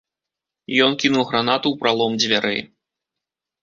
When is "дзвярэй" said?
2.25-2.61